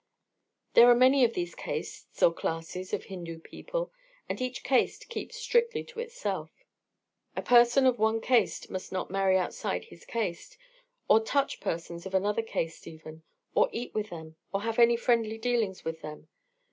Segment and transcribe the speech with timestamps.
[0.73, 3.93] There are many of these castes, or classes, of Hindu people,
[4.27, 6.49] and each caste keeps strictly to itself.
[7.35, 10.57] A person of one caste must not marry outside his caste;
[11.07, 13.21] or touch persons of another caste, even;
[13.53, 16.29] or eat with them, or have any friendly dealings with them.